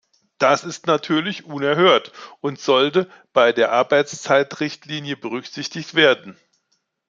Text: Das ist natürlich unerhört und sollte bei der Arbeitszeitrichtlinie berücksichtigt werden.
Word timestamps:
Das 0.39 0.63
ist 0.63 0.87
natürlich 0.87 1.45
unerhört 1.45 2.11
und 2.39 2.59
sollte 2.59 3.07
bei 3.33 3.51
der 3.53 3.71
Arbeitszeitrichtlinie 3.71 5.15
berücksichtigt 5.15 5.93
werden. 5.93 6.39